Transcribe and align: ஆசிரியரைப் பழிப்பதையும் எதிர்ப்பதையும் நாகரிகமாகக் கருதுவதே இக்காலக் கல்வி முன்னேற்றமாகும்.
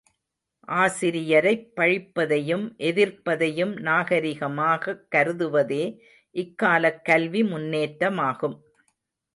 ஆசிரியரைப் 0.67 1.67
பழிப்பதையும் 1.75 2.65
எதிர்ப்பதையும் 2.77 3.75
நாகரிகமாகக் 3.81 5.05
கருதுவதே 5.15 5.83
இக்காலக் 6.35 7.05
கல்வி 7.05 7.43
முன்னேற்றமாகும். 7.43 8.57